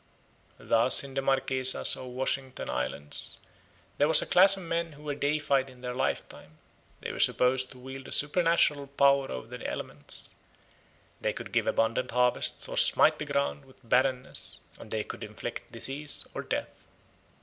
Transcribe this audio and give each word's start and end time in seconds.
Thus 0.57 1.03
in 1.03 1.13
the 1.13 1.21
Marquesas 1.21 1.95
or 1.95 2.11
Washington 2.11 2.71
Islands 2.71 3.37
there 3.99 4.07
was 4.07 4.19
a 4.19 4.25
class 4.25 4.57
of 4.57 4.63
men 4.63 4.93
who 4.93 5.03
were 5.03 5.13
deified 5.13 5.69
in 5.69 5.81
their 5.81 5.93
lifetime. 5.93 6.57
They 7.01 7.11
were 7.11 7.19
supposed 7.19 7.69
to 7.69 7.77
wield 7.77 8.07
a 8.07 8.11
supernatural 8.11 8.87
power 8.87 9.29
over 9.31 9.55
the 9.55 9.67
elements: 9.69 10.31
they 11.21 11.33
could 11.33 11.51
give 11.51 11.67
abundant 11.67 12.09
harvests 12.09 12.67
or 12.67 12.77
smite 12.77 13.19
the 13.19 13.25
ground 13.25 13.63
with 13.65 13.87
barrenness; 13.87 14.59
and 14.79 14.89
they 14.89 15.03
could 15.03 15.23
inflict 15.23 15.71
disease 15.71 16.27
or 16.33 16.41
death. 16.41 16.87